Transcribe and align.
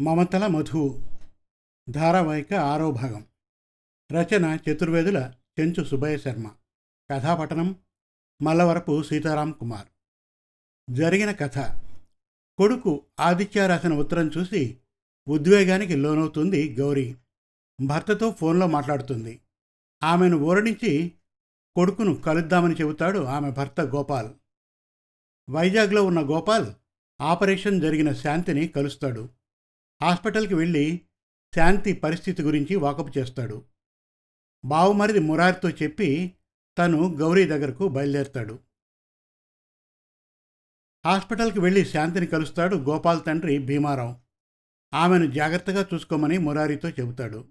మమతల 0.00 0.46
మధు. 0.46 1.02
ధారావాహిక 1.90 2.54
ఆరో 2.54 2.90
భాగం. 2.90 3.26
రచన 4.12 4.58
చతుర్వేదుల 4.68 5.34
చెంచు 5.60 5.84
సుబ్బయ్య 5.84 6.18
శర్మ. 6.18 6.50
కథాపఠనం 7.12 7.76
మల్లవరపు 8.42 9.02
సీతారాం 9.02 9.52
కుమార్. 9.52 9.86
జరిగిన 10.90 11.32
కథ. 11.32 11.58
కొడుకు 12.58 13.04
ఆదిత్య 13.20 13.66
రాసిన 13.66 13.94
ఉత్తరం 13.94 14.30
చూసి 14.38 14.78
ఉద్వేగానికి 15.28 15.96
లోనవుతుంది 15.96 16.74
గౌరీ. 16.74 17.16
భర్తతో 17.86 18.30
ఫోన్లో 18.30 18.66
మాట్లాడుతుంది. 18.66 19.40
ఆమెను 20.02 20.36
ఓరడించి 20.36 21.12
కొడుకును 21.76 22.14
కలుద్దామని 22.14 22.74
చెబుతాడు 22.74 23.18
ఆమె 23.18 23.50
భర్త 23.50 23.80
గోపాల్. 23.80 24.30
వైజాగ్లో 25.50 26.04
ఉన్న 26.04 26.20
గోపాల్ 26.20 26.72
ఆపరేషన్ 27.20 27.80
జరిగిన 27.80 28.12
శాంతిని 28.12 28.68
కలుస్తాడు. 28.68 29.37
హాస్పిటల్కి 30.02 30.54
వెళ్ళి 30.54 31.06
శాంతి 31.54 31.92
పరిస్థితి 31.92 32.42
గురించి 32.42 32.76
వాకపు 32.76 33.18
చేస్తాడు. 33.18 33.66
బావుమరిది 34.64 35.18
మురారితో 35.18 35.70
చెప్పి 35.70 36.36
తను 36.78 37.16
గౌరీ 37.16 37.44
దగ్గరకు 37.44 37.88
బయలుదేరుతాడు. 37.88 38.58
హాస్పిటల్కి 41.06 41.60
వెళ్ళి 41.60 41.84
శాంతిని 41.84 42.26
కలుస్తాడు 42.26 42.76
గోపాల్ 42.76 43.20
తండ్రి 43.26 43.58
భీమారావు. 43.58 44.16
ఆమెను 44.94 45.30
జాగ్రత్తగా 45.30 45.88
చూసుకోమని 45.94 46.38
మురారితో 46.38 46.88
చెబుతాడు. 46.88 47.48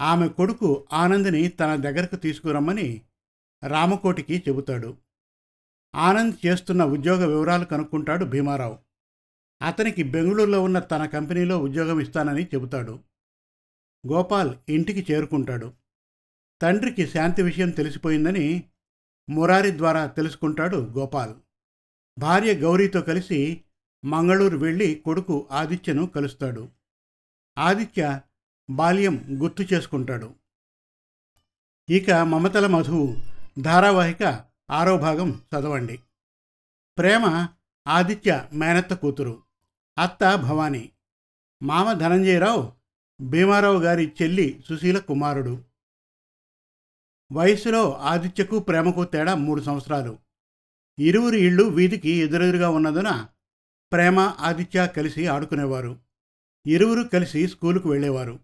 ఆమె 0.00 0.28
కొడుకు 0.28 0.88
ఆనంద్ని 0.92 1.48
తన 1.48 1.76
దగ్గరకు 1.76 2.16
తీసుకురమ్మని 2.16 3.02
రామకోటికి 3.68 4.44
చెబుతాడు. 4.48 4.98
ఆనంద్ 5.94 6.46
చేస్తున్న 6.46 6.84
ఉద్యోగ 6.84 7.24
వివరాలు 7.24 7.64
కనుక్కుంటాడు 7.64 8.24
భీమారావు. 8.24 8.83
అతనికి 9.62 10.02
బెంగళూరులో 10.02 10.62
ఉన్న 10.62 10.78
తన 10.78 11.06
కంపెనీలో 11.06 11.58
ఉద్యోగం 11.58 12.00
ఇస్తానని 12.00 12.44
చెబుతాడు. 12.44 13.00
గోపాల్ 14.06 14.56
ఇంటికి 14.68 15.12
చేరుకుంటాడు. 15.12 15.72
తండ్రికి 16.62 17.06
శాంతి 17.06 17.42
విషయం 17.42 17.70
తెలిసిపోయిందని 17.70 18.64
మురారి 19.30 19.76
ద్వారా 19.76 20.06
తెలుసుకుంటాడు 20.06 20.76
గోపాల్. 20.76 21.34
భార్య 22.18 22.54
గౌరీతో 22.54 23.02
కలిసి 23.02 23.64
మంగళూరు 24.04 24.58
వెళ్ళి 24.58 25.02
కొడుకు 25.04 25.48
ఆదిత్యను 25.50 26.06
కలుస్తాడు. 26.06 26.68
ఆదిత్య 27.58 28.20
బాల్యం 28.70 29.42
గుర్తు 29.42 29.74
చేసుకుంటాడు. 29.74 30.34
ఇక 31.90 32.10
మమతల 32.10 32.66
మధువు 32.66 33.16
ధారావాహిక 33.60 34.44
ఆరో 34.70 34.98
భాగం 34.98 35.30
చదవండి. 35.30 36.00
ప్రేమ 36.98 37.48
ఆదిత్య 37.88 38.48
మేనత్త 38.52 38.94
కూతురు. 38.94 39.43
అత్త 39.98 40.34
భవానీ. 40.34 40.90
మామ 41.62 41.92
ధనంజయరావు 41.92 42.72
భీమారావు 43.20 43.80
గారి 43.80 44.12
చెల్లి 44.22 44.64
సుశీల 44.68 44.98
కుమారుడు. 44.98 45.64
వయసులో 47.32 47.92
ఆదిత్యకు 47.92 48.58
ప్రేమకు 48.58 49.04
తేడా 49.04 49.34
మూడు 49.34 49.62
సంవత్సరాలు. 49.62 50.18
ఇరువురి 50.98 51.40
ఇళ్ళు 51.40 51.64
వీధికి 51.64 52.10
ఎదురెదురుగా 52.10 52.68
ఉన్నందున 52.68 53.28
ప్రేమ 53.92 54.18
ఆదిత్య 54.18 54.86
కలిసి 54.86 55.26
ఆడుకునేవారు. 55.26 56.00
ఇరువురు 56.66 57.02
కలిసి 57.02 57.48
స్కూలుకు 57.48 57.88
వెళ్ళేవారు. 57.88 58.40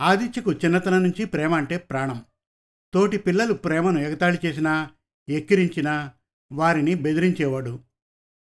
ఆదిత్యకు 0.00 0.52
చిన్నతనం 0.52 1.02
నుంచి 1.02 1.24
ప్రేమ 1.24 1.54
అంటే 1.54 1.76
ప్రాణం. 1.76 2.24
తోటి 2.94 3.18
పిల్లలు 3.18 3.52
ప్రేమను 3.52 3.98
ఎగతాళి 3.98 4.38
చేసినా 4.46 4.90
ఎక్కిరించినా 5.28 6.12
వారిని 6.52 6.94
బెదిరించేవాడు. 6.94 7.80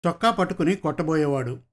చొక్కా 0.06 0.30
పట్టుకుని 0.30 0.76
కొట్టబోయేవాడు. 0.76 1.67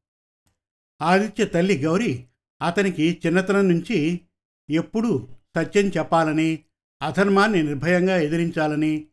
ఆదిత్య 1.02 1.46
తల్లి 1.46 1.78
గౌరి 1.78 2.26
అతనికి 2.62 3.22
చిన్నతనం 3.26 3.68
నుంచి 3.68 4.22
ఎప్పుడూ 4.70 5.28
సత్యం 5.56 5.86
చెప్పాలని 5.90 6.60
అధర్మాన్ని 7.02 7.64
నిర్భయంగా 7.64 8.18
ఎదిరించాలని 8.18 9.08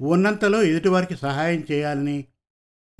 ఉన్నంతలో 0.00 0.62
ఎదుటివారికి 0.62 1.16
సహాయం 1.16 1.64
చేయాలని 1.72 2.24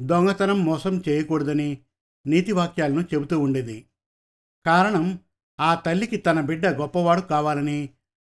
దొంగతనం 0.00 0.65
మోసం 0.65 1.03
చేయకూడదని 1.09 1.78
నీతివాక్యాలను 2.27 3.00
చెబుతూ 3.15 3.41
ఉండేది. 3.41 3.87
కారణం 4.66 5.19
ఆ 5.60 5.75
తల్లికి 5.75 6.16
తన 6.16 6.41
బిడ్డ 6.41 6.66
గొప్పవాడు 6.66 7.21
కావాలని 7.21 7.89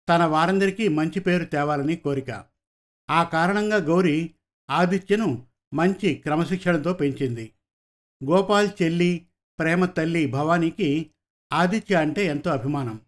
తన 0.08 0.24
వారందరికీ 0.24 0.88
మంచి 0.88 1.20
పేరు 1.20 1.44
తేవాలని 1.44 1.96
కోరిక. 1.96 2.44
ఆ 3.10 3.22
కారణంగా 3.22 3.76
గౌరి 3.76 4.30
ఆదిత్యను 4.70 5.46
మంచి 5.74 6.14
క్రమశిక్షణతో 6.14 6.92
పెంచింది. 6.92 7.52
గోపాల్ 8.24 8.70
చెల్లి 8.82 9.26
ప్రేమ 9.62 9.84
తల్లి 9.84 10.26
భవానీకి 10.26 11.10
ఆదిత్య 11.52 11.94
అంటే 11.94 12.26
ఎంతో 12.26 12.50
అభిమానం. 12.50 13.00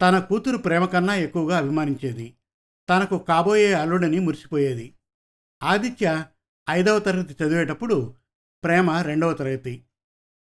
తన 0.00 0.18
కూతురు 0.18 0.56
ప్రేమ 0.56 0.84
కన్నా 0.84 1.14
ఎక్కువగా 1.14 1.58
అభిమానించేది. 1.58 2.34
తనకు 2.90 3.18
కాబోయే 3.18 3.72
అల్లుడని 3.72 4.18
మురిసిపోయేది. 4.18 4.94
ఆదిత్య 5.62 6.24
ఐదవ 6.70 6.98
తరగతి 6.98 7.44
చదివేటప్పుడు 7.44 8.14
ప్రేమ 8.64 8.90
రెండవ 8.90 9.32
తరగతి. 9.32 9.84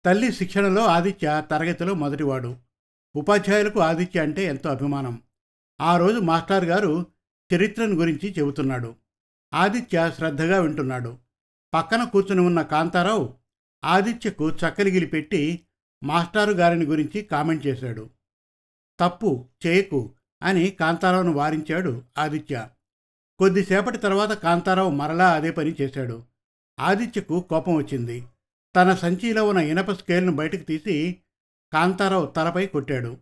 తల్లి 0.06 0.34
శిక్షణలో 0.34 0.86
ఆదిత్య 0.86 1.44
తరగతిలో 1.52 1.94
మొదటివాడు. 1.94 2.56
ఉపాధ్యాయులకు 3.16 3.80
ఆదిత్య 3.80 4.22
అంటే 4.22 4.44
ఎంతో 4.44 4.70
అభిమానం. 4.70 5.22
ఆ 5.82 5.98
రోజు 5.98 6.20
మాస్టర్ 6.20 6.66
గారు 6.66 7.06
చరిత్రను 7.56 7.96
గురించి 7.96 8.36
చెబుతున్నాడు. 8.40 8.96
ఆదిత్య 9.54 10.12
శ్రద్ధగా 10.18 10.60
వింటున్నాడు. 10.60 11.18
పక్కన 11.74 12.04
కూర్చుని 12.04 12.42
ఉన్న 12.42 12.62
కాంతారావు 12.62 13.44
ఆదిత్యకు 13.85 14.50
చక్కలిగిలి 14.50 15.06
పెట్టి 15.06 15.66
మాస్టారు 16.03 16.51
గారిని 16.51 16.85
గురించి 16.85 17.22
కామెంట్ 17.22 17.68
చేశాడు. 17.68 18.09
తప్పు 19.00 19.47
చేయకు 19.68 20.12
అని 20.44 20.69
కాంతారావును 20.69 21.31
వారించాడు 21.31 22.03
ఆదిత్య. 22.18 22.68
కొద్దిసేపటి 23.40 23.97
తర్వాత 23.97 24.31
కాంతారావు 24.31 24.90
మరలా 24.90 25.31
అదే 25.31 25.51
పని 25.51 25.75
చేశాడు. 25.81 26.24
ఆదిత్యకు 26.79 27.45
కోపం 27.50 27.75
వచ్చింది. 27.75 28.25
తన 28.75 28.94
సంచిలో 28.94 29.47
ఉన్న 29.47 29.59
ఇనప 29.59 29.91
స్కేల్ను 29.91 30.31
బయటకు 30.31 30.63
తీసి 30.63 31.16
కాంతారావు 31.74 32.25
తలపై 32.25 32.66
కొట్టాడు. 32.66 33.18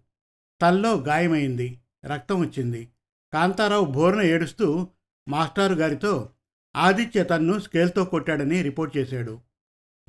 తల్లో 0.61 0.95
గాయమైంది. 0.95 1.79
రక్తం 2.05 2.39
వచ్చింది. 2.39 2.89
కాంతారావు 3.33 3.85
బోరున 3.85 4.21
ఏడుస్తూ 4.21 4.87
మాస్టారు 5.27 5.73
గారితో 5.73 6.29
ఆదిత్య 6.75 7.23
తన్ను 7.23 7.59
స్కేల్తో 7.59 8.05
కొట్టాడని 8.05 8.61
రిపోర్ట్ 8.61 8.97
చేశాడు. 8.97 9.39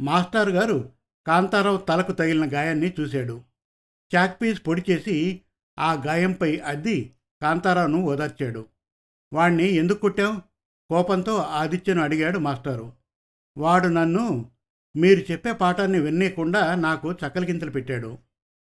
మాస్టారు 0.00 0.50
గారు 0.50 0.92
కాంతారావు 1.26 1.76
తలకు 1.76 2.12
తగిలిన 2.12 2.52
గాయాన్ని 2.52 2.94
చూశాడు. 3.00 3.42
చాక్పీస్ 4.16 4.66
పొడి 4.66 4.82
చేసి 4.90 5.40
ఆ 5.78 5.92
గాయంపై 5.92 6.58
అద్ది 6.58 7.12
కాంతారావును 7.42 8.02
ఓదార్చాడు. 8.02 8.66
వాణ్ణి 9.32 9.64
ఎందుకు 9.64 9.98
కొట్టావు? 9.98 10.40
కోపంతో 10.90 11.36
ఆదిత్యను 11.36 12.02
అడిగాడు 12.02 12.38
మాస్టారు. 12.38 12.92
వాడు 13.58 13.88
నన్ను 13.88 14.50
మీరు 14.96 15.32
చెప్పే 15.32 15.52
పాఠాన్ని 15.52 16.00
వినేయకుండా 16.00 16.74
నాకు 16.74 17.12
చక్కలిగింతలు 17.12 17.70
పెట్టాడు. 17.70 18.18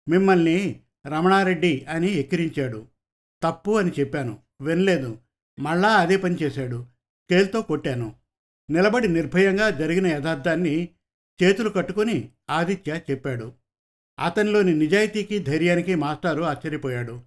మిమ్మల్ని 0.10 0.82
రమణారెడ్డి 1.08 1.86
అని 1.90 2.12
ఎక్కిరించాడు. 2.12 2.88
తప్పు 3.44 3.78
అని 3.78 3.92
చెప్పాను. 4.00 4.40
వినలేదు. 4.62 5.18
మళ్ళా 5.60 5.90
అదే 5.90 6.18
పని 6.18 6.36
చేశాడు. 6.36 6.86
కేల్తో 7.30 7.62
కొట్టాను. 7.62 8.16
నిలబడి 8.70 9.08
నిర్భయంగా 9.08 9.70
జరిగిన 9.70 10.08
యథార్థాన్ని 10.08 10.90
చేతులు 11.44 11.70
కట్టుకొని 11.70 12.30
ఆదిత్య 12.50 13.00
చెప్పాడు. 13.12 13.54
అతనిలోని 14.20 14.74
నిజాయితీకి 14.74 15.40
ధైర్యానికి 15.40 15.96
మాస్టారు 15.96 16.44
ఆశ్చర్యపోయాడు. 16.44 17.22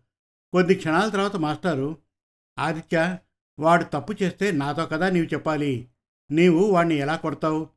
కొద్ది 0.53 0.75
క్షణాల 0.75 1.09
తర్వాత 1.09 1.37
మాస్టారు 1.37 1.97
ఆదిత్య 2.59 3.19
వాడు 3.61 3.85
తప్పు 3.85 4.15
చేస్తే 4.23 4.51
నాతో 4.51 4.87
కదా 4.87 5.11
నీవు 5.11 5.27
చెప్పాలి. 5.27 5.89
నీవు 6.31 6.65
వాణ్ణి 6.65 6.95
ఎలా 6.95 7.17
కొడతావు? 7.17 7.69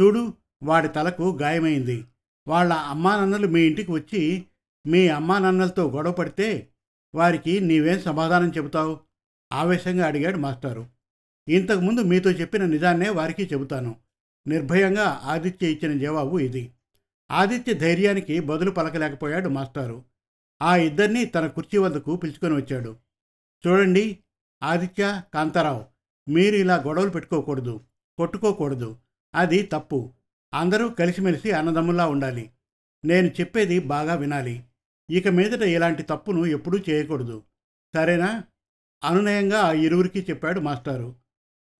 చూడు 0.00 0.32
వాడి 0.62 0.88
తలకు 0.88 1.38
గాయమైంది. 1.42 2.04
వాళ్ళ 2.48 2.72
అమ్మానాన్నలు 2.72 3.46
మీ 3.46 3.60
ఇంటికి 3.60 3.92
వచ్చి 3.92 4.44
మీ 4.86 5.08
అమ్మానాన్నలతో 5.08 5.90
గొడవ 5.90 6.12
పడితే 6.12 6.68
వారికి 7.14 7.60
నీవేం 7.60 8.00
సమాధానం 8.00 8.50
చెబుతావు? 8.50 9.00
ఆవేశంగా 9.52 10.06
అడిగాడు 10.06 10.38
మాస్టారు. 10.38 10.86
ఇంతకుముందు 11.48 12.00
మీతో 12.00 12.30
చెప్పిన 12.30 12.64
నిజాన్నే 12.64 13.08
వారికి 13.08 13.42
చెబుతాను. 13.52 14.05
నిర్భయంగా 14.46 15.20
ఆదిత్య 15.24 15.70
ఇచ్చిన 15.70 15.98
జవాబు 15.98 16.38
ఇది. 16.38 16.72
ఆదిత్య 17.30 17.74
ధైర్యానికి 17.74 18.40
బదులు 18.40 18.70
పలకలేకపోయాడు 18.70 19.48
మాస్టారు. 19.48 20.04
ఆ 20.62 20.76
ఇద్దరినీ 20.76 21.24
తన 21.24 21.46
కుర్చీ 21.46 21.78
వద్దకు 21.78 22.16
పిలుచుకొని 22.16 22.54
వచ్చాడు. 22.54 22.96
చూడండి 23.66 24.18
ఆదిత్య 24.62 25.22
కాంతారావు 25.34 25.84
మీరు 26.30 26.56
ఇలా 26.56 26.76
గొడవలు 26.76 27.10
పెట్టుకోకూడదు 27.10 27.80
కొట్టుకోకూడదు. 28.16 28.96
అది 29.34 29.62
తప్పు. 29.62 30.12
అందరూ 30.54 30.88
కలిసిమెలిసి 30.88 31.52
అన్నదమ్ముల్లా 31.52 32.08
ఉండాలి. 32.08 32.50
నేను 33.04 33.26
చెప్పేది 33.26 33.78
బాగా 33.78 34.14
వినాలి. 34.14 34.64
ఇక 35.10 35.28
మీదట 35.28 35.62
ఇలాంటి 35.62 36.02
తప్పును 36.02 36.46
ఎప్పుడూ 36.46 36.78
చేయకూడదు. 36.78 37.42
సరేనా? 37.94 38.44
అనునయంగా 39.04 39.60
ఆ 39.60 39.72
ఇరువురికి 39.72 40.26
చెప్పాడు 40.30 40.60
మాస్టారు. 40.60 41.14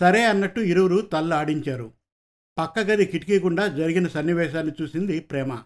సరే 0.00 0.24
అన్నట్టు 0.24 0.60
ఇరువురు 0.60 1.00
తల్ల 1.00 1.34
ఆడించారు 1.34 1.95
పక్క 2.58 2.78
గది 2.78 3.06
కిటికీ 3.06 3.38
గుండా 3.38 3.66
జరిగిన 3.66 4.08
సన్నివేశాన్ని 4.08 4.72
చూసింది 4.82 5.20
ప్రేమ. 5.20 5.62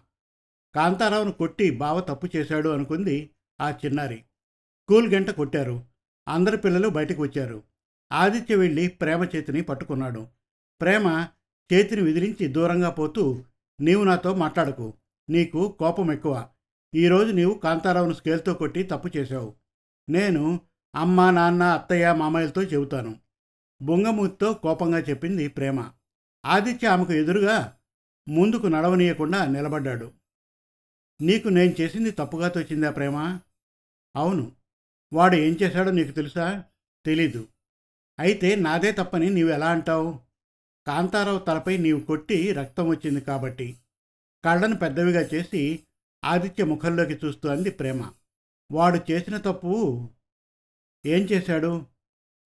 కాంతారావును 0.75 1.31
కొట్టి 1.31 1.71
బావ 1.71 1.99
తప్పు 1.99 2.27
చేశాడు 2.35 2.69
అనుకుంది 2.69 3.29
ఆ 3.61 3.69
చిన్నారి. 3.85 4.17
స్కూల్ 4.17 5.13
గంట 5.13 5.29
కొట్టారు. 5.29 5.83
అందరి 6.27 6.57
పిల్లలు 6.57 6.89
బయటకు 6.89 7.21
వచ్చారు. 7.21 7.63
ఆదిత్య 8.11 8.55
వెళ్ళి 8.55 8.87
ప్రేమ 8.87 9.27
చేతిని 9.35 9.61
పట్టుకున్నాడు. 9.61 10.27
ప్రేమ 10.81 11.27
చేతిని 11.73 12.01
విదిలించి 12.01 12.47
దూరంగా 12.47 12.89
పోతూ 12.89 13.43
నీవు 13.81 14.03
నాతో 14.03 14.35
మాట్లాడకు. 14.35 14.93
నీకు 15.29 15.75
కోపం 15.79 16.11
ఎక్కువ. 16.11 16.49
ఈరోజు 16.95 17.31
నీవు 17.31 17.53
కాంతారావును 17.53 18.13
స్కేల్తో 18.13 18.53
కొట్టి 18.53 18.83
తప్పు 18.83 19.17
చేశావు. 19.17 19.55
నేను 20.09 20.61
అమ్మ 20.95 21.29
నాన్న 21.29 21.63
అత్తయ్య 21.63 22.13
మామయ్యలతో 22.13 22.63
చెబుతాను. 22.63 23.15
బొంగమూతితో 23.81 24.53
కోపంగా 24.53 24.99
చెప్పింది 24.99 25.47
ప్రేమ. 25.47 25.89
ఆదిత్య 26.45 26.87
ఆమెకు 26.87 27.13
ఎదురుగా 27.13 27.77
ముందుకు 28.29 28.67
నడవనీయకుండా 28.67 29.45
నిలబడ్డాడు. 29.45 30.11
నీకు 31.21 31.47
నేను 31.47 31.81
చేసింది 31.81 32.11
తప్పుగా 32.11 32.47
తోచిందా 32.47 32.91
ప్రేమ? 32.91 33.39
అవును. 34.15 34.51
వాడు 35.13 35.35
ఏం 35.35 35.57
చేశాడో 35.63 35.91
నీకు 35.91 36.11
తెలుసా? 36.11 36.63
తెలీదు. 37.05 37.47
అయితే 38.19 38.55
నాదే 38.55 38.91
తప్పని 38.91 39.29
నీవు 39.29 39.49
ఎలా 39.49 39.69
అంటావు? 39.69 40.19
కాంతారావు 40.87 41.39
తలపై 41.39 41.77
నీవు 41.77 41.99
కొట్టి 41.99 42.51
రక్తం 42.51 42.87
వచ్చింది 42.87 43.21
కాబట్టి. 43.21 43.77
కళ్ళను 44.45 44.75
పెద్దవిగా 44.75 45.21
చేసి 45.21 45.79
ఆదిత్య 46.25 46.63
ముఖంలోకి 46.63 47.13
చూస్తూ 47.13 47.49
అంది 47.49 47.69
ప్రేమ. 47.69 48.11
వాడు 48.71 49.11
చేసిన 49.11 49.37
తప్పు 49.37 50.09
ఏం 51.05 51.21
చేశాడు? 51.21 51.85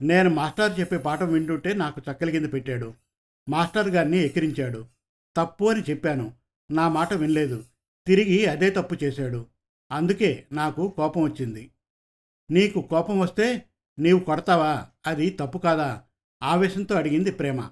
నేను 0.01 0.29
మాస్టర్ 0.29 0.79
చెప్పే 0.79 0.97
పాఠం 0.97 1.33
వింటుంటే 1.33 1.73
నాకు 1.73 2.01
చక్కల 2.11 2.29
కింద 2.29 2.53
పెట్టాడు. 2.53 2.93
మాస్టర్ 3.49 3.89
గారిని 3.89 4.17
ఎక్కిరించాడు. 4.17 4.85
తప్పు 5.37 5.65
అని 5.65 5.81
చెప్పాను. 5.81 6.33
నా 6.71 6.89
మాట 6.89 7.13
వినలేదు. 7.13 7.65
తిరిగి 8.07 8.45
అదే 8.45 8.69
తప్పు 8.69 8.95
చేశాడు. 9.03 9.45
అందుకే 9.91 10.47
నాకు 10.51 10.89
కోపం 10.89 11.21
వచ్చింది. 11.21 11.71
నీకు 12.51 12.81
కోపం 12.81 13.19
వస్తే 13.19 13.65
నీవు 13.99 14.19
కొడతావా? 14.19 14.87
అది 15.07 15.29
తప్పు 15.29 15.57
కాదా? 15.57 16.03
ఆవేశంతో 16.43 16.95
అడిగింది 16.95 17.31
ప్రేమ. 17.31 17.69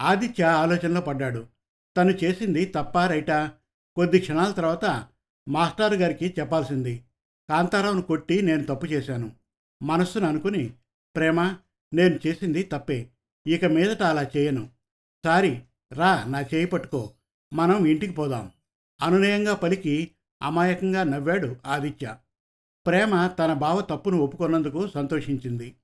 ఆదిత్య 0.00 0.44
ఆలోచనలో 0.44 1.00
పడ్డాడు. 1.00 1.46
తను 1.96 2.10
చేసింది 2.10 2.64
తప్పా 2.64 3.06
రైటా? 3.06 3.52
కొద్ది 3.94 4.20
క్షణాల 4.20 4.52
తర్వాత 4.52 5.06
మాస్టర్ 5.48 5.94
గారికి 5.94 6.34
చెప్పాల్సింది. 6.38 7.04
కాంతారావును 7.48 8.02
కొట్టి 8.02 8.42
నేను 8.42 8.64
తప్పు 8.64 8.86
చేశాను. 8.86 9.32
మనస్సును 9.82 10.28
అనుకుని 10.28 10.74
ప్రేమ 11.16 11.56
నేను 11.94 12.20
చేసింది 12.26 12.62
తప్పే. 12.62 13.08
ఇక 13.46 13.64
మీదట 13.64 14.02
అలా 14.02 14.26
చేయను. 14.36 14.68
సారీ 15.24 15.62
రా 15.92 16.24
నా 16.24 16.40
చేయి 16.40 16.66
పట్టుకో. 16.66 17.14
మనం 17.54 17.86
ఇంటికి 17.86 18.12
పోదాం. 18.12 18.50
అనునయంగా 19.02 19.54
పలికి 19.54 20.10
అమాయకంగా 20.42 21.04
నవ్వాడు 21.04 21.56
ఆదిత్య. 21.66 22.16
ప్రేమ 22.86 23.26
తన 23.26 23.52
బావ 23.52 23.80
తప్పును 23.80 24.18
ఒప్పుకున్నందుకు 24.18 24.88
సంతోషించింది. 24.88 25.76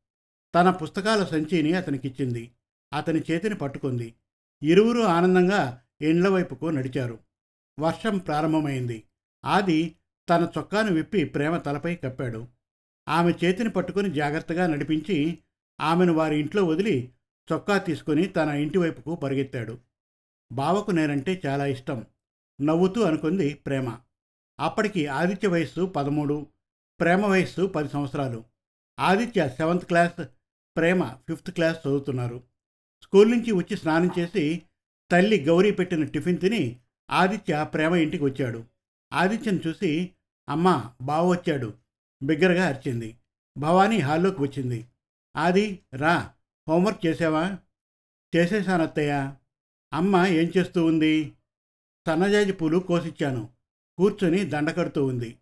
తన 0.54 0.70
పుస్తకాల 0.70 1.24
సంచిని 1.24 1.72
అతనికిచ్చింది. 1.72 2.50
అతని 2.92 3.20
చేతిని 3.30 3.54
పట్టుకుంది. 3.54 4.14
ఇరువురు 4.62 5.02
ఆనందంగా 5.02 5.82
ఇండ్ల 6.00 6.28
వైపుకు 6.28 6.66
నడిచారు. 6.66 7.18
వర్షం 7.80 8.18
ప్రారంభమైంది. 8.18 9.04
ఆది 9.44 9.96
తన 10.28 10.48
చొక్కాను 10.58 10.92
విప్పి 10.92 11.24
ప్రేమ 11.24 11.56
తలపై 11.56 11.94
కప్పాడు. 11.94 12.48
ఆమె 13.08 13.32
చేతిని 13.44 13.70
పట్టుకుని 13.70 14.10
జాగ్రత్తగా 14.10 14.66
నడిపించి 14.66 15.38
ఆమెను 15.80 16.12
వారి 16.12 16.40
ఇంట్లో 16.40 16.64
వదిలి 16.64 17.12
చొక్కా 17.52 17.78
తీసుకుని 17.78 18.26
తన 18.26 18.48
ఇంటి 18.48 18.78
వైపుకు 18.78 19.14
పరిగెత్తాడు. 19.14 19.78
బావకు 20.52 20.90
నేనంటే 20.90 21.42
చాలా 21.46 21.66
ఇష్టం. 21.66 22.06
నవ్వుతూ 22.60 23.02
అనుకుంది 23.02 23.54
ప్రేమ. 23.54 23.98
అప్పటికి 24.60 25.06
ఆదిత్య 25.06 25.48
వయస్సు 25.48 25.86
పదమూడు 25.86 26.46
ప్రేమ 27.00 27.26
వయస్సు 27.26 27.66
పది 27.66 27.88
సంవత్సరాలు. 27.88 28.44
Aditya 29.00 29.48
seventh 29.48 29.84
class 29.84 30.24
Prema 30.76 31.06
fifth 31.06 31.50
class 31.50 31.78
చదువుతున్నారు. 31.78 32.42
స్కూల్ 33.02 33.30
నుంచి 33.30 33.52
వచ్చి 33.52 33.76
స్నానం 33.76 34.10
చేసి 34.18 34.62
తల్లి 35.10 35.44
గౌరీ 35.44 35.70
పెట్టిన 35.70 36.04
టిఫిన్ 36.04 36.40
తిని 36.40 36.80
ఆదిత్య 37.10 37.66
ప్రేమ 37.74 37.94
ఇంటికి 37.94 38.24
వచ్చాడు. 38.24 38.64
ఆదిత్యను 39.12 39.60
చూసి 39.66 40.10
అమ్మా 40.48 40.92
బావ 41.02 41.28
వచ్చాడు. 41.28 41.74
బిగ్గరగా 42.22 42.66
అరిచింది. 42.66 43.16
భవానీ 43.58 43.98
హాల్లోకి 43.98 44.42
వచ్చింది. 44.42 44.86
ఆది 45.36 45.82
రా. 45.94 46.32
హోంవర్క్ 46.68 47.06
చేసావా? 47.06 47.58
చేసేశానత్తయ్య 48.36 49.34
అమ్మ 49.92 50.16
ఏం 50.16 50.52
చేస్తూ 50.56 50.84
ఉంది? 50.84 51.36
సన్నజాజి 52.06 52.52
పూలు 52.52 52.78
కోసిచ్చాను. 52.78 53.50
కూర్చొని 53.98 54.44
దండ 54.44 54.70
కడుతూ 54.70 55.06
ఉంది. 55.06 55.38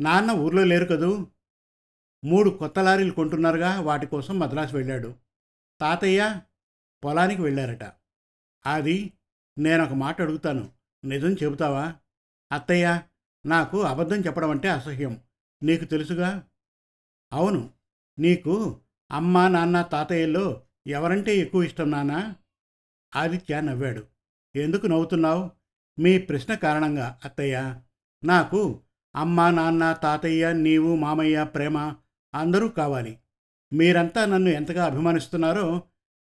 నాన్న 0.00 0.30
ఊర్లో 0.30 0.64
లేరు 0.64 0.84
కదూ? 0.84 1.26
మూడు 2.24 2.50
కొత్త 2.50 2.78
లారీలు 2.78 3.12
కొంటున్నారుగా 3.12 3.80
వాటి 3.80 4.06
కోసం 4.06 4.38
మద్రాసు 4.38 4.76
వెళ్ళాడు. 4.76 5.14
తాతయ్య 5.80 6.40
పొలానికి 7.04 7.42
వెళ్ళారట. 7.42 7.84
అది 8.66 9.12
నేను 9.58 9.84
ఒక 9.84 9.92
మాట 9.92 10.22
అడుగుతాను. 10.22 10.72
నిజం 11.04 11.32
చెబుతావా? 11.32 11.94
అత్తయ్య 12.52 13.02
నాకు 13.46 13.80
అబద్ధం 13.80 14.16
చెప్పడం 14.16 14.50
అంటే 14.50 14.68
అసహ్యం. 14.68 15.20
నీకు 15.62 15.84
తెలుసుగా? 15.84 16.48
అవును. 17.32 17.70
నీకు 18.18 18.80
అమ్మ 19.12 19.48
నాన్న 19.48 19.82
తాతయ్యల్లో 19.82 20.62
ఎవరంటే 20.86 21.36
ఎక్కువ 21.36 21.62
ఇష్టం 21.62 21.90
నానా 21.90 22.36
ఆదిత్య 23.16 23.60
నవ్వాడు. 23.60 24.06
ఎందుకు 24.56 24.86
నవ్వుతున్నావు? 24.86 25.50
మీ 26.00 26.18
ప్రశ్న 26.18 26.54
కారణంగా 26.54 27.18
అత్తయ్య. 27.24 27.76
నాకు 28.24 28.80
అమ్మ 29.16 29.50
నాన్న 29.50 29.92
తాతయ్య 29.92 30.52
నీవు 30.52 30.96
మామయ్య 30.96 31.44
ప్రేమ 31.44 31.94
అందరూ 32.34 32.68
కావాలి. 32.68 33.18
మీరంతా 33.72 34.26
నన్ను 34.26 34.48
ఎంతగా 34.48 34.84
అభిమానిస్తున్నారో 34.84 35.82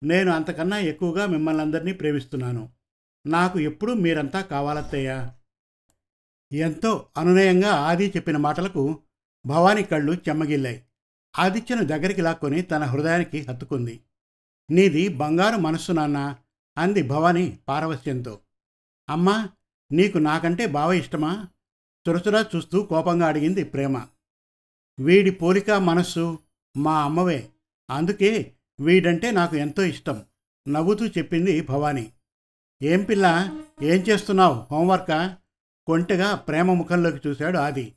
నేను 0.02 0.32
అంతకన్నా 0.32 0.78
ఎక్కువగా 0.78 1.26
మిమ్మల్ని 1.26 1.62
అందరినీ 1.62 1.92
ప్రేమిస్తున్నాను. 1.92 2.70
నాకు 3.26 3.58
ఎప్పుడూ 3.58 3.94
మీరంతా 3.94 4.40
కావాలత్తయ్య. 4.40 5.30
ఎంతో 6.52 7.08
అనునయంగా 7.16 7.70
ఆది 7.70 8.12
చెప్పిన 8.16 8.36
మాటలకు 8.36 9.02
భవానీ 9.46 9.82
కళ్ళు 9.82 10.12
చెమ్మగిల్లాయి. 10.12 10.84
ఆదిత్యను 11.38 11.84
దగ్గరికి 11.84 12.22
లాక్కొని 12.22 12.62
తన 12.62 12.84
హృదయానికి 12.84 13.46
హత్తుకుంది. 13.48 14.00
నీది 14.70 15.08
బంగారు 15.08 15.56
మనస్సు 15.56 15.92
నాన్న 15.92 16.36
అంది 16.78 17.02
భవానీ 17.02 17.58
పారవస్యంతో 17.68 18.40
అమ్మా 19.10 19.48
నీకు 19.92 20.18
నాకంటే 20.18 20.66
బావ 20.66 20.92
ఇష్టమా? 20.92 21.48
చురచురా 22.08 22.46
చూస్తూ 22.56 22.82
కోపంగా 22.82 23.26
అడిగింది 23.26 23.64
ప్రేమ. 23.64 24.06
వీడి 25.00 25.30
పోలిక 25.30 25.70
మనస్సు 25.70 26.38
మా 26.76 27.04
అమ్మవే. 27.04 27.48
అందుకే 27.90 28.54
వీడంటే 28.80 29.30
నాకు 29.30 29.56
ఎంతో 29.56 29.82
ఇష్టం 29.82 30.24
నవ్వుతూ 30.68 31.06
చెప్పింది 31.06 31.60
భవానీ. 31.60 32.12
ఏం 32.82 33.02
పిల్ల 33.02 33.56
ఏం 33.82 34.00
చేస్తున్నావు? 34.00 34.66
హోంవర్కా? 34.70 35.36
కొంటెగా 35.86 36.34
ప్రేమ 36.34 36.72
ముఖంలోకి 36.72 37.28
చూశాడు 37.28 37.58
ఆది. 37.58 37.94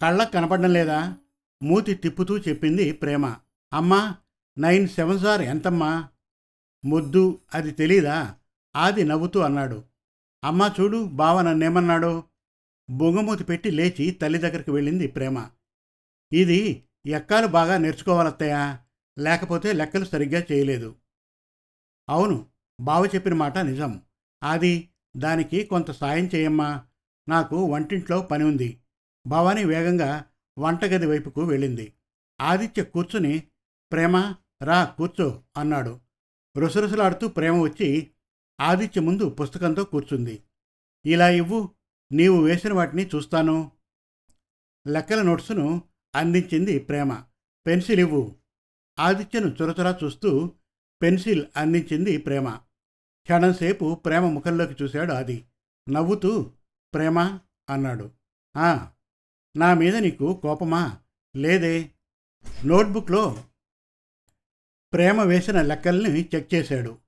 కళ్ళకు 0.00 0.32
కనపడడం 0.32 0.72
లేదా? 0.72 1.16
మూతి 1.62 1.94
తిప్పుతూ 1.94 2.38
చెప్పింది 2.38 2.92
ప్రేమ. 2.92 3.36
అమ్మా 3.72 4.14
నైన్ 4.58 4.88
సెవెన్ 4.88 5.18
సార్ 5.18 5.42
ఎంతమ్మా? 5.42 6.08
ముద్దు 6.84 7.40
అది 7.54 7.70
తెలీదా? 7.70 8.34
ఆది 8.76 9.04
నవ్వుతూ 9.04 9.40
అన్నాడు. 9.40 9.84
అమ్మా 10.44 10.74
చూడు 10.80 11.04
బావ 11.04 11.42
నన్నేమన్నాడు? 11.42 12.22
బొంగమూతి 12.90 13.44
పెట్టి 13.44 13.70
లేచి 13.70 14.10
తల్లి 14.10 14.38
దగ్గరికి 14.38 14.70
వెళ్ళింది 14.70 15.06
ప్రేమ. 15.06 15.50
ఇది 16.32 16.84
ఎక్కాలు 17.06 17.46
బాగా 17.46 17.76
నేర్చుకోవాలత్తయ్యా. 17.76 18.78
లేకపోతే 19.18 19.72
లెక్కలు 19.72 20.04
సరిగ్గా 20.04 20.42
చేయలేదు. 20.52 20.96
అవును 22.08 22.46
బావ 22.80 23.06
చెప్పిన 23.06 23.34
మాట 23.34 23.58
నిజం. 23.58 24.00
అది 24.42 24.88
దానికి 25.16 25.64
కొంత 25.64 25.90
సాయం 25.90 26.30
చేయమ్మా. 26.34 26.82
నాకు 27.28 27.64
వంటింట్లో 27.64 28.22
పని 28.22 28.44
ఉంది. 28.44 28.80
భవానీ 29.26 29.64
వేగంగా 29.64 30.24
వంటగది 30.58 31.06
వైపుకు 31.06 31.44
వెళ్ళింది. 31.44 31.94
ఆదిత్య 32.40 32.84
కూర్చుని 32.84 33.38
ప్రేమ 33.92 34.34
రా 34.62 34.84
కూర్చో 34.84 35.42
అన్నాడు. 35.56 36.00
రుసరుసలాడుతూ 36.56 37.28
ప్రేమ 37.28 37.54
వచ్చి 37.60 38.10
ఆదిత్య 38.60 39.00
ముందు 39.00 39.28
పుస్తకంతో 39.28 39.84
కూర్చుంది. 39.84 40.42
ఇలా 41.06 41.28
ఇవ్వు 41.28 41.68
నీవు 42.12 42.42
వేసిన 42.42 42.72
వాటిని 42.72 43.06
చూస్తాను. 43.06 43.72
లెక్కల 44.88 45.22
నోట్సును 45.22 45.82
అందించింది 46.14 46.78
ప్రేమ. 46.78 47.24
పెన్సిల్ 47.66 48.00
ఇవ్వు. 48.00 48.36
ఆదిత్యను 48.98 49.56
చొరచొరా 49.62 49.98
చూస్తూ 50.04 50.52
పెన్సిల్ 51.02 51.46
అందించింది 51.56 52.16
ప్రేమ. 52.16 52.50
క్షణంసేపు 53.22 53.94
ప్రేమ 53.94 54.28
ముఖంలోకి 54.28 54.84
చూశాడు 54.84 55.12
ఆది. 55.12 55.46
నవ్వుతూ 55.88 56.52
ప్రేమ 56.94 57.38
అన్నాడు. 57.70 58.10
"ఆ, 58.56 58.92
నా 59.56 59.74
మీద 59.74 59.96
నీకు 59.96 60.40
కోపమా? 60.42 60.98
లేదే. 61.36 61.90
నోట్బుక్లో 62.64 63.44
ప్రేమ 64.92 65.22
వేసిన 65.22 65.62
లెక్కల్ని 65.62 66.30
చెక్ 66.34 66.54
చేశాడు. 66.54 66.98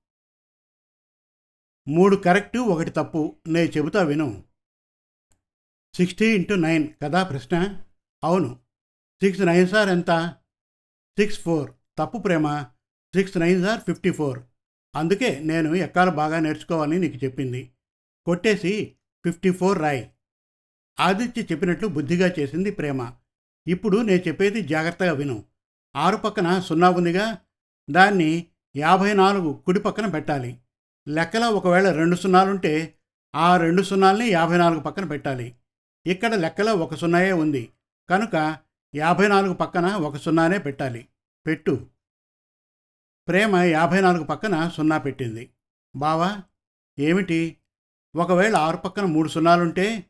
మూడు 1.89 2.17
కరెక్టు 2.17 2.59
ఒకటి 2.59 2.91
తప్పు 2.91 3.37
నే 3.49 3.67
చెబుతా 3.67 4.03
విను. 4.03 4.45
సిక్స్టీ 5.95 6.27
ఇంటూ 6.27 6.55
నైన్ 6.55 6.89
కదా 7.03 7.23
ప్రశ్న? 7.23 7.85
అవును. 8.25 8.61
సిక్స్ 9.23 9.41
నైన్ 9.41 9.69
సార్ 9.69 9.89
ఎంత? 9.89 10.37
Six 11.19 11.41
four. 11.41 11.73
తప్పు 11.99 12.19
Prema. 12.19 12.63
Six 13.15 13.37
nine 13.37 13.67
sir 13.67 13.81
fifty 13.81 14.11
four. 14.11 14.41
అందుకే 14.97 15.39
నేను 15.39 15.75
ఎక్కాలు 15.75 16.11
బాగా 16.11 16.41
నేర్చుకోవాలని 16.41 16.99
నీకు 16.99 17.25
చెప్పింది. 17.25 17.73
కొట్టేసి 18.25 18.97
ఫిఫ్టీ 19.25 19.51
ఫోర్ 19.51 19.79
రాయ్. 19.79 20.11
ఆదిత్య 21.01 21.43
చెప్పినట్లు 21.43 21.89
బుద్ధిగా 21.89 22.35
చేసింది 22.39 22.71
ప్రేమ. 22.71 23.13
ఇప్పుడు 23.69 23.97
నేను 24.03 24.29
చెప్పేది 24.29 24.63
జాగ్రత్తగా 24.63 25.13
విను. 25.13 25.45
ఆరు 25.97 26.17
పక్కన 26.17 26.61
సున్నా 26.61 26.91
ఉందిగా. 26.91 27.39
దాన్ని 27.91 28.47
యాభై 28.77 29.13
నాలుగు 29.13 29.63
కుడి 29.67 29.81
పక్కన 29.81 30.07
పెట్టాలి. 30.07 30.59
లెక్కలో 31.09 31.51
ఒకవేళ 31.51 31.93
రెండు 31.93 32.17
సున్నాలుంటే 32.17 32.95
ఆ 33.35 33.57
రెండు 33.57 33.83
సున్నాల్ని 33.83 34.29
యాభై 34.29 34.59
నాలుగు 34.59 34.81
పక్కన 34.81 35.05
పెట్టాలి. 35.05 35.55
ఇక్కడ 36.07 36.35
లెక్కలో 36.35 36.75
ఒక 36.75 36.95
సున్నాయే 36.95 37.33
ఉంది. 37.33 37.73
కనుక 38.11 38.59
యాభై 38.95 39.29
నాలుగు 39.29 39.55
పక్కన 39.55 39.87
ఒక 39.87 40.17
సున్నానే 40.17 40.59
పెట్టాలి. 40.59 41.07
పెట్టు. 41.47 41.87
ప్రేమ 43.29 43.57
యాభై 43.57 44.01
నాలుగు 44.01 44.25
పక్కన 44.25 44.69
సున్నా 44.69 44.99
పెట్టింది. 44.99 45.51
బావా 45.97 46.43
ఏమిటి? 46.99 47.57
ఒకవేళ 48.17 48.57
ఆరు 48.57 48.77
పక్కన 48.77 49.05
మూడు 49.05 49.29
సున్నాలుంటే 49.29 50.05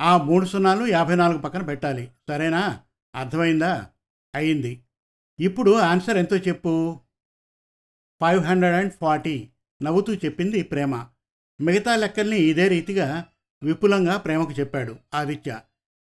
ఆ 0.00 0.16
మూడు 0.16 0.46
సున్నాలు 0.46 0.86
యాభై 0.86 1.16
నాలుగు 1.16 1.38
పక్కన 1.38 1.62
పెట్టాలి. 1.62 2.10
సరేనా? 2.28 2.80
అర్థమైందా? 3.14 3.90
అయింది. 4.34 4.82
ఇప్పుడు 5.40 5.70
ఆన్సర్ 5.70 6.16
ఎంతో 6.16 6.36
చెప్పు. 6.36 7.00
Five 8.20 8.40
hundred 8.40 8.76
and 8.76 8.92
forty. 9.00 9.48
నవ్వుతూ 9.82 10.14
చెప్పింది 10.14 10.62
ప్రేమ. 10.62 11.06
మిగతా 11.60 11.96
లెక్కల్ని 11.96 12.36
ఇదే 12.36 12.68
రీతిగా 12.68 13.24
విపులంగా 13.62 14.16
ప్రేమకు 14.16 14.52
చెప్పాడు 14.52 14.96
ఆదిత్య. 15.14 15.60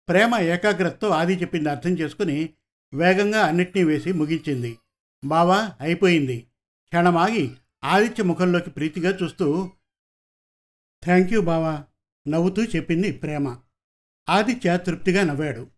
ప్రేమ 0.09 0.35
ఏకాగ్రతతో 0.35 1.09
ఆది 1.09 1.35
చెప్పింది 1.35 1.68
అర్థం 1.68 1.90
చేసుకుని 1.90 2.54
వేగంగా 2.95 3.40
అన్నిటినీ 3.40 3.85
వేసి 3.85 4.12
ముగించింది. 4.12 4.78
బావా 5.25 5.73
అయిపోయింది. 5.80 6.40
క్షణమాగి 6.85 7.57
ఆదిత్య 7.85 8.23
ముఖంలోకి 8.23 8.71
ప్రీతిగా 8.71 9.18
చూస్తూ 9.23 9.71
థ్యాంక్ 11.04 11.33
యూ 11.33 11.40
బావా 11.40 11.85
నవ్వుతూ 12.28 12.64
చెప్పింది 12.64 13.12
ప్రేమ. 13.12 13.57
ఆదిత్య 14.31 14.79
తృప్తిగా 14.79 15.25
నవ్వాడు. 15.25 15.71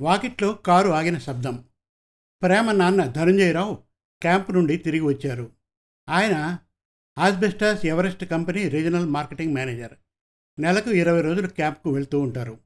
వాకిట్లో 0.00 0.54
కారు 0.54 0.88
ఆగిన 0.88 1.18
శబ్దం. 1.18 1.64
ప్రేమ 2.42 2.72
నాన్న 2.72 3.06
ధనంజయరావు 3.06 3.74
క్యాంప్ 4.22 4.50
నుండి 4.50 4.76
తిరిగి 4.76 5.00
వచ్చారు. 5.00 5.52
ఆయన 6.08 6.58
asbestos 7.18 7.86
Everest 7.86 8.24
company 8.24 8.68
regional 8.68 9.06
marketing 9.06 9.54
manager. 9.54 9.94
నెలకు 10.58 10.90
ఇరవై 10.90 11.20
రోజులు 11.20 11.46
క్యాంప్కు 11.46 11.90
వెళ్తూ 11.90 12.20
ఉంటారు. 12.20 12.60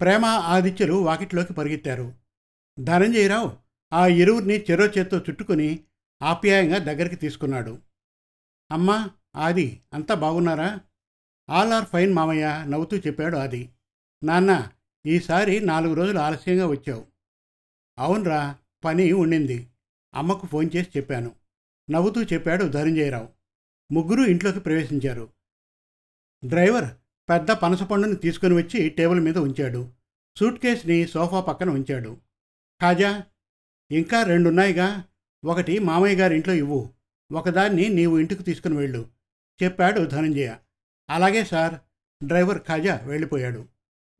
ప్రేమ 0.00 0.24
ఆదిత్యులు 0.24 0.92
వాకిట్లోకి 0.92 1.52
పరిగెత్తారు. 1.52 2.14
ధనంజయరావు 2.80 3.56
ఆ 3.92 4.06
ఇరువురిని 4.06 4.60
చెరో 4.60 4.86
చేత్తో 4.86 5.18
చుట్టుకుని 5.18 5.84
ఆప్యాయంగా 6.22 6.78
దగ్గరికి 6.78 7.16
తీసుకున్నాడు. 7.16 7.78
అమ్మా 8.72 9.10
ఆది 9.36 9.80
అంతా 9.92 10.14
బాగున్నారా? 10.14 10.80
ఆల్ 11.50 11.72
ఆర్ 11.72 11.84
ఫైన్ 11.84 12.14
మామయ్య 12.14 12.64
నవ్వుతూ 12.68 12.96
చెప్పాడు 12.96 13.36
ఆది. 13.36 13.70
నాన్న 14.22 14.68
ఈసారి 15.06 15.60
నాలుగు 15.60 15.94
రోజులు 15.94 16.18
ఆలస్యంగా 16.18 16.66
వచ్చావు. 16.66 17.06
అవునరా 17.98 18.58
పని 18.84 19.12
ఉండింది. 19.12 19.68
అమ్మకు 20.14 20.46
ఫోన్ 20.46 20.70
చేసి 20.76 20.88
చెప్పాను. 20.96 21.34
నవ్వుతూ 21.90 22.22
చెప్పాడు 22.22 22.64
ధనంజయరావు. 22.64 23.28
ముగ్గురు 23.92 24.22
ఇంట్లోకి 24.22 24.60
ప్రవేశించారు. 24.60 25.28
డ్రైవర్ 26.44 26.94
పెద్ద 27.30 27.50
పనసపండుని 27.50 28.16
తీసుకుని 28.16 28.54
వచ్చి 28.54 28.88
టేబుల్ 28.88 29.20
మీద 29.20 29.38
ఉంచాడు. 29.38 29.92
సూట్ 30.38 30.60
కేస్ని 30.60 31.06
సోఫా 31.06 31.40
పక్కన 31.40 31.70
ఉంచాడు. 31.70 32.18
ఖాజా 32.80 33.24
ఇంకా 33.90 34.22
రెండున్నాయిగా. 34.22 35.04
ఒకటి 35.44 35.78
మామయ్య 35.78 36.16
గారి 36.16 36.34
ఇంట్లో 36.34 36.54
ఇవ్వు. 36.54 36.90
ఒకదాన్ని 37.32 37.88
నీవు 37.88 38.18
ఇంటికి 38.18 38.42
తీసుకుని 38.42 38.76
వెళ్ళు 38.76 39.08
చెప్పాడు 39.62 40.00
ధనంజయ. 40.00 40.56
అలాగే 41.10 41.44
సార్ 41.44 41.74
డ్రైవర్ 42.26 42.62
ఖాజా 42.62 43.00
వెళ్ళిపోయాడు. 43.04 43.68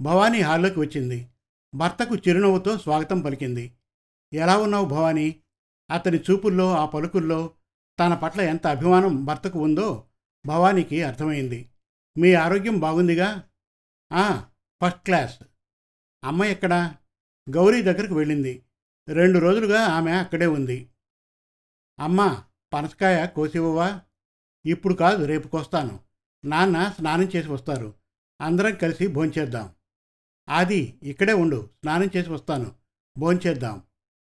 భవానీ 0.00 0.40
హాల్లోకి 0.40 0.80
వచ్చింది. 0.80 1.28
భర్తకు 1.74 2.14
చిరునవ్వుతో 2.14 2.78
స్వాగతం 2.78 3.20
పలికింది. 3.20 3.74
ఎలా 4.32 4.58
ఉన్నావు 4.58 4.84
భవానీ? 4.84 5.42
అతని 5.90 6.18
చూపుల్లో 6.18 6.76
ఆ 6.76 6.86
పలుకుల్లో 6.86 7.54
తన 8.00 8.14
పట్ల 8.14 8.40
ఎంత 8.40 8.66
అభిమానం 8.66 9.24
భర్తకు 9.24 9.58
ఉందో 9.58 10.06
భవానీకి 10.46 11.02
అర్థమైంది. 11.02 11.70
మీ 12.18 12.34
ఆరోగ్యం 12.34 12.78
బాగుందిగా? 12.78 13.48
"ఆ, 14.12 14.46
ఫస్ట్ 14.82 15.04
క్లాస్. 15.04 15.42
అమ్మ 16.24 16.44
ఎక్కడా? 16.44 16.96
గౌరీ 17.50 17.82
దగ్గరకు 17.82 18.14
వెళ్ళింది. 18.14 18.64
రెండు 19.08 19.38
రోజులుగా 19.38 19.80
ఆమె 19.82 20.12
అక్కడే 20.12 20.46
ఉంది. 20.46 20.90
అమ్మ 22.00 22.44
పనసకాయ 22.72 23.26
కోసివ్వవా? 23.26 24.00
ఇప్పుడు 24.66 24.94
కాదు 24.94 25.24
రేపు 25.24 25.48
కోస్తాను. 25.48 26.00
నాన్న 26.44 26.94
స్నానం 26.98 27.24
చేసి 27.24 27.48
వస్తారు. 27.48 27.94
అందరం 28.40 28.74
కలిసి 28.74 29.06
భోంచేద్దాం. 29.06 29.74
ఆది 30.48 30.94
ఇక్కడే 31.02 31.32
ఉండు 31.32 31.68
స్నానం 31.82 32.10
చేసి 32.16 32.30
వస్తాను. 32.30 32.72
భోంచేద్దాం. 33.18 33.82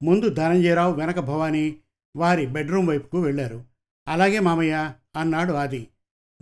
ముందు 0.04 0.30
ధనంజయరావు 0.30 0.94
వెనక 0.94 1.20
భవానీ 1.20 1.80
వారి 2.16 2.46
బెడ్రూమ్ 2.46 2.88
వైపుకు 2.88 3.22
వెళ్ళారు. 3.22 3.64
అలాగే 4.08 4.40
మామయ్య 4.40 4.94
అన్నాడు 5.16 5.54
ఆది. 5.54 5.88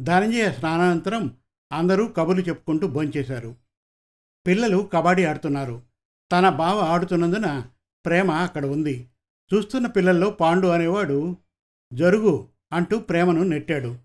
ధనంజయ 0.02 0.52
స్నానానంతరం 0.52 1.38
అందరూ 1.72 2.08
కబుర్లు 2.08 2.44
చెప్పుకుంటూ 2.44 2.88
భోంచేశారు. 2.88 3.56
పిల్లలు 4.48 4.90
కబడ్డీ 4.94 5.24
ఆడుతున్నారు. 5.24 5.82
తన 6.32 6.50
బావ 6.50 6.80
ఆడుతున్నందున 6.80 7.66
ప్రేమ 8.06 8.32
అక్కడ 8.32 8.66
ఉంది. 8.66 9.10
చూస్తున్న 9.54 9.88
పిల్లల్లో 9.88 10.32
పాండు 10.32 10.68
అనేవాడు 10.68 11.38
జరుగు 11.94 12.48
అంటూ 12.74 13.00
ప్రేమను 13.00 13.44
నెట్టాడు. 13.44 13.98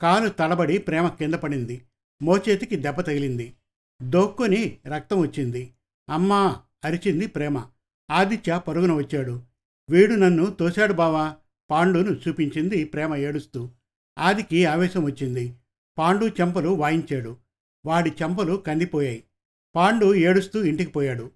కాలు 0.00 0.28
తడబడి 0.28 0.78
ప్రేమ 0.78 1.08
కింద 1.08 1.34
పడింది. 1.34 1.82
మోచేతికి 2.22 2.76
దెబ్బ 2.76 3.00
తగిలింది. 3.00 3.54
దోక్కుని 4.02 4.78
రక్తం 4.86 5.20
వచ్చింది. 5.20 5.74
అమ్మా! 6.08 6.56
అరిచింది 6.84 7.26
ప్రేమ. 7.26 7.64
ఆదిత్య 8.10 8.60
పరుగున 8.68 8.92
వచ్చాడు. 8.92 9.42
వీడు 9.90 10.14
నన్ను 10.14 10.46
తోశాడు 10.46 10.92
బావా! 10.92 11.36
పాండును 11.70 12.10
చూపించింది 12.10 12.84
ప్రేమ 12.84 13.14
ఏడుస్తూ. 13.14 13.70
ఆదికి 14.18 14.64
ఆవేశం 14.64 15.04
వచ్చింది. 15.04 15.56
పాండు 15.98 16.26
చెంపలు 16.26 16.68
వాయించాడు. 16.68 17.36
వాడి 17.86 18.12
చెంపలు 18.22 18.56
కందిపోయాయి. 18.56 19.22
పాండు 19.74 20.14
ఏడుస్తూ 20.14 20.64
ఇంటికి 20.64 20.92
పోయాడు. 20.92 21.30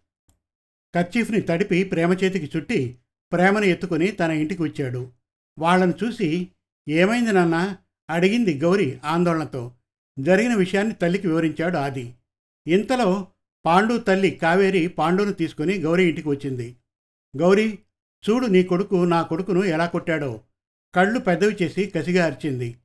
కర్చీఫ్ని 0.94 1.40
తడిపి 1.40 1.84
ప్రేమ 1.84 2.12
చేతికి 2.12 2.50
చుట్టి 2.56 2.98
ప్రేమను 3.32 3.64
ఎత్తుకొని 3.64 4.06
తన 4.06 4.30
ఇంటికి 4.30 4.62
వచ్చాడు. 4.62 5.12
వాళ్ళను 5.58 5.94
చూసి 6.04 6.48
ఏమైంది 6.88 7.32
నాన్న? 7.32 7.76
అడిగింది 8.10 8.58
గౌరీ 8.58 8.98
ఆందోళనతో. 9.04 9.74
జరిగిన 10.18 10.54
విషయాన్ని 10.54 10.94
తల్లికి 10.94 11.28
వివరించాడు 11.28 11.76
ఆది. 11.76 12.14
ఇంతలో 12.68 13.26
పాండు 13.66 13.98
తల్లి 13.98 14.30
కావేరి 14.30 14.88
పాండును 14.88 15.32
తీసుకుని 15.32 15.78
గౌరీ 15.78 16.08
ఇంటికి 16.08 16.28
వచ్చింది. 16.28 16.76
గౌరీ 17.36 17.78
చూడు 18.30 18.46
నీ 18.46 18.62
కొడుకు 18.62 19.04
నా 19.04 19.22
కొడుకును 19.22 19.64
ఎలా 19.64 19.86
కొట్టాడో. 19.86 20.40
కళ్ళు 20.94 21.20
పెద్దవి 21.20 21.56
చేసి 21.62 21.86
కసిగా 21.86 22.24
అరిచింది. 22.24 22.76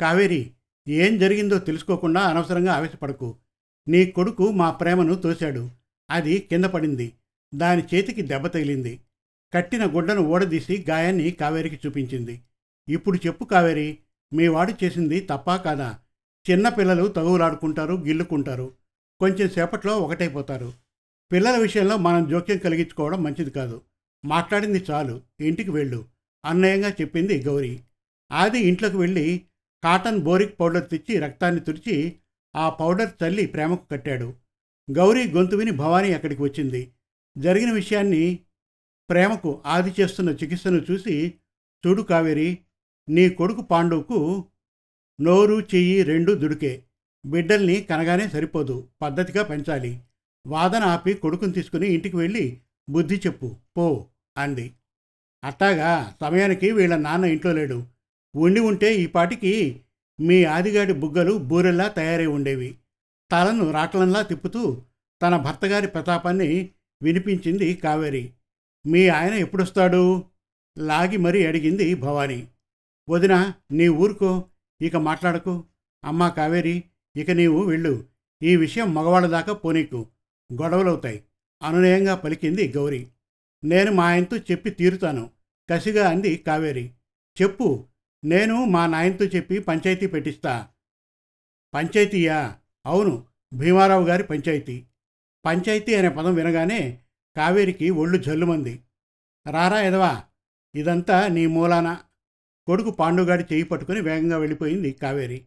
కావేరి 0.00 0.50
ఏం 0.88 1.18
జరిగిందో 1.18 1.58
తెలుసుకోకుండా 1.58 2.20
అనవసరంగా 2.20 2.72
ఆవేశపడకు. 2.72 3.36
నీ 3.88 4.06
కొడుకు 4.06 4.50
మా 4.50 4.70
ప్రేమను 4.70 5.14
తోశాడు. 5.14 5.70
అది 6.10 6.38
కింద 6.38 6.64
పడింది. 6.64 7.12
దాని 7.54 7.82
చేతికి 7.94 8.22
దెబ్బ 8.22 8.46
తగిలింది. 8.46 9.00
కట్టిన 9.54 9.86
గుడ్డను 9.86 10.20
ఊడదీసి 10.20 10.86
గాయాన్ని 10.90 11.30
కావేరికి 11.30 11.80
చూపించింది. 11.86 12.40
ఇప్పుడు 12.88 13.18
చెప్పు 13.26 13.44
కావేరి 13.44 13.98
మీ 14.32 14.48
వాడు 14.48 14.84
చేసింది 14.84 15.20
తప్పా 15.20 15.56
కాదా? 15.56 15.98
చిన్నపిల్లలు 16.50 17.08
తగువులాడుకుంటారు 17.08 17.94
గిల్లుకుంటారు. 17.94 18.79
కొంచెం 19.20 19.48
సేపట్లో 19.48 19.98
ఒకటైపోతారు. 19.98 20.72
పిల్లల 21.32 21.56
విషయంలో 21.56 21.96
మనం 21.96 22.28
జోక్యం 22.28 22.58
కలిగించుకోవడం 22.58 23.22
మంచిది 23.22 23.50
కాదు. 23.50 23.82
మాట్లాడింది 24.24 24.84
చాలు 24.90 25.20
ఇంటికి 25.40 25.70
వెళ్ళు 25.70 26.04
అన్నయంగా 26.44 26.90
చెప్పింది 26.90 27.42
గౌరీ. 27.42 27.80
ఆది 28.32 28.58
ఇంట్లోకి 28.58 28.96
వెళ్ళి 28.96 29.42
కాటన్ 29.84 30.18
బోరిక్ 30.18 30.60
పౌడర్ 30.60 30.90
తెచ్చి 30.90 31.18
రక్తాన్ని 31.18 31.60
తుడిచి 31.60 32.18
ఆ 32.56 32.68
పౌడర్ 32.68 33.10
తల్లి 33.20 33.46
ప్రేమకు 33.46 33.86
కట్టాడు. 33.90 34.34
గౌరీ 34.90 35.30
గొంతు 35.30 35.56
విని 35.56 35.70
భవానీ 35.70 36.12
అక్కడికి 36.12 36.42
వచ్చింది. 36.42 36.92
జరిగిన 37.38 37.72
విషయాన్ని 37.72 38.38
ప్రేమకు 39.10 39.62
ఆది 39.66 39.94
చేస్తున్న 40.00 40.30
చికిత్సను 40.30 40.82
చూసి 40.90 41.34
చూడు 41.86 42.02
కావేరి 42.02 42.58
నీ 43.08 43.28
కొడుకు 43.28 43.60
పాండవుకు 43.60 44.44
నోరు 45.20 45.60
చెయ్యి 45.60 46.02
రెండు 46.02 46.32
దుడికే. 46.32 46.84
బిడ్డల్ని 47.26 47.82
కనగానే 47.82 48.28
సరిపోదు. 48.28 48.88
పద్ధతిగా 49.02 49.42
పెంచాలి. 49.42 50.00
వాదన 50.46 50.82
ఆపి 50.82 51.14
కొడుకుని 51.14 51.52
తీసుకుని 51.52 51.86
ఇంటికి 51.86 52.16
వెళ్ళి 52.16 52.60
బుద్ధి 52.90 53.22
చెప్పు 53.26 53.56
పో 53.76 54.06
అంది. 54.36 54.72
అట్టాగా 55.44 56.14
సమయానికి 56.20 56.72
వీళ్ళ 56.72 56.96
నాన్న 56.96 57.24
ఇంట్లో 57.24 57.52
లేడు. 57.52 57.86
ఉండి 58.36 58.60
ఉంటే 58.60 58.94
ఈ 58.94 59.06
పాటికి 59.06 59.80
మీ 60.20 60.44
ఆదిగాడి 60.44 60.92
బుగ్గలు 60.92 61.38
బూరెల్లా 61.38 61.88
తయారై 61.88 62.26
ఉండేవి. 62.26 62.78
తలను 63.32 63.70
రాట్లంలా 63.70 64.22
తిప్పుతూ 64.22 64.82
తన 65.22 65.36
భర్తగారి 65.36 65.86
ప్రతాపాన్ని 65.86 66.70
వినిపించింది 67.02 67.74
కావేరి. 67.74 68.30
మీ 68.86 69.08
ఆయన 69.08 69.34
ఎప్పుడొస్తాడు? 69.34 70.24
లాగి 70.78 71.16
మరీ 71.16 71.46
అడిగింది 71.46 71.94
భవానీ. 71.94 72.48
వదిన 73.08 73.52
నీ 73.72 73.88
ఊరుకో. 73.88 74.44
ఇక 74.82 74.96
మాట్లాడకు. 74.96 75.64
అమ్మా 76.04 76.28
కావేరి 76.28 76.84
ఇక 77.16 77.30
నీవు 77.30 77.64
వెళ్ళు. 77.64 78.04
ఈ 78.42 78.56
విషయం 78.56 78.94
మగవాళ్ళ 78.94 79.26
దాకా 79.26 79.52
పోనీకు. 79.52 80.06
గొడవలవుతాయి. 80.52 81.24
అనునయంగా 81.62 82.14
పలికింది 82.14 82.72
గౌరీ. 82.72 83.08
నేను 83.64 83.92
మా 83.92 84.06
ఆయనతో 84.06 84.36
చెప్పి 84.36 84.70
తీరుతాను. 84.70 85.30
కసిగా 85.70 86.08
అంది 86.08 86.36
కావేరి. 86.36 86.90
చెప్పు. 87.42 87.88
నేను 88.24 88.64
మా 88.64 88.86
నాయనతో 88.86 89.24
చెప్పి 89.24 89.58
పంచాయతీ 89.58 90.06
పెట్టిస్తా. 90.06 90.68
పంచాయతీయా? 91.74 92.56
అవును. 92.86 93.26
భీమారావు 93.54 94.04
గారి 94.04 94.22
పంచాయతీ. 94.22 94.86
పంచాయతీ 95.46 95.94
అనే 95.94 96.08
పదం 96.08 96.34
వినగానే 96.34 97.00
కావేరికి 97.36 97.90
ఒళ్ళు 97.90 98.18
జల్లుమంది. 98.18 98.82
రారా 99.50 99.80
ఎదవా 99.80 100.22
ఇదంతా 100.74 101.28
నీ 101.28 101.46
మూలాన? 101.46 101.98
కొడుకు 102.66 102.90
పాండుగాడి 102.90 103.44
చేయి 103.52 103.62
పట్టుకుని 103.62 104.00
వేగంగా 104.00 104.38
వెళ్ళిపోయింది 104.38 104.92
కావేరి. 104.92 105.44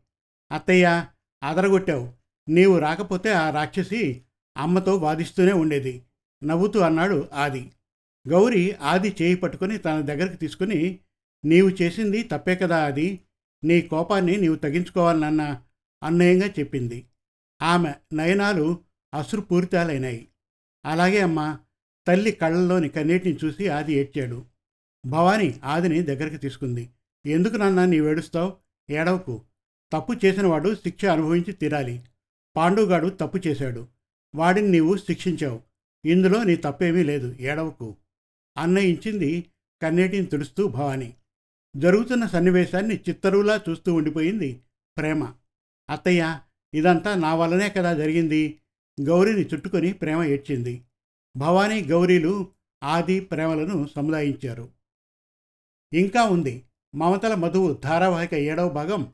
అత్తయ్య 0.52 1.06
అదరగొట్టావు 1.44 2.14
నీవు 2.50 2.80
రాకపోతే 2.80 3.32
ఆ 3.34 3.50
రాక్షసి 3.50 4.22
అమ్మతో 4.58 4.96
వాదిస్తూనే 4.96 5.52
ఉండేది. 5.52 6.04
నవ్వుతూ 6.44 6.80
అన్నాడు 6.80 7.30
ఆది. 7.34 7.72
గౌరి 8.30 8.72
ఆది 8.72 9.16
చేయి 9.22 9.36
పట్టుకుని 9.36 9.78
తన 9.78 10.02
దగ్గరికి 10.02 10.38
తీసుకుని 10.38 11.00
నీవు 11.46 11.70
చేసింది 11.70 12.24
తప్పే 12.24 12.56
కదా 12.56 12.86
అది 12.86 13.20
నీ 13.64 13.82
కోపాన్ని 13.82 14.38
నీవు 14.38 14.56
తగ్గించుకోవాలన్న 14.56 15.62
అన్యాయంగా 16.04 16.48
చెప్పింది. 16.48 17.06
ఆమె 17.62 17.94
నయనాలు 18.14 18.80
అశ్రుపూరితాలైనాయి. 19.14 20.28
అలాగే 20.86 21.20
అమ్మా 21.20 21.60
తల్లి 22.08 22.32
కళ్ళల్లోని 22.32 22.90
కన్నీటిని 22.90 23.38
చూసి 23.46 23.68
ఆది 23.68 23.94
ఏడ్చాడు. 23.94 24.46
భవానీ 25.06 25.60
ఆదిని 25.64 26.02
దగ్గరికి 26.02 26.38
తీసుకుంది. 26.38 26.90
ఎందుకు 27.26 27.56
నాన్న 27.56 27.86
నీవేడుస్తావు? 27.86 28.58
ఏడవకు. 28.90 29.42
తప్పు 29.94 30.14
చేసినవాడు 30.26 30.76
శిక్ష 30.76 31.06
అనుభవించి 31.06 31.54
తీరాలి. 31.54 32.04
పాండుగాడు 32.58 33.10
తప్పు 33.10 33.48
చేశాడు. 33.48 33.88
వాడిని 34.36 34.68
నీవు 34.68 34.98
శిక్షించావు. 34.98 35.62
ఇందులో 36.06 36.44
నీ 36.44 36.56
తప్పేమీ 36.56 37.04
లేదు. 37.04 37.36
ఏడవకు. 37.40 37.98
అన్నయించింది 38.58 39.46
కన్నీటిని 39.82 40.26
తుడుస్తూ 40.26 40.68
భవాని. 40.68 41.14
జరుగుతున్న 41.78 42.26
సన్నివేశాన్ని 42.26 42.96
చిత్తరువులా 42.96 43.62
చూస్తూ 43.70 43.94
ఉండిపోయింది 43.94 44.62
ప్రేమ. 44.98 45.34
అత్తయ్య 45.90 46.40
ఇదంతా 46.74 47.16
నా 47.16 47.36
వల్లనే 47.36 47.70
కదా 47.70 47.94
జరిగింది? 47.94 48.60
గౌరీని 49.02 49.42
చుట్టుకొని 49.42 49.94
ప్రేమ 49.94 50.24
ఏడ్చింది. 50.24 50.82
భవానీ 51.38 51.82
గౌరీలు 51.82 52.48
ఆది 52.84 53.20
ప్రేమలను 53.20 53.88
సముదాయించారు. 53.96 54.70
ఇంకా 55.94 56.24
ఉంది. 56.24 56.64
మమతల 56.96 57.34
మధువు 57.34 57.74
ధారావాహిక 57.74 58.34
ఏడవ 58.34 58.70
భాగం 58.70 59.14